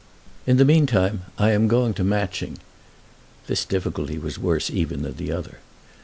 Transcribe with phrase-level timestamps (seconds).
[0.47, 2.57] In the meantime I am going to Matching.
[3.45, 5.59] [This difficulty was worse even than the other.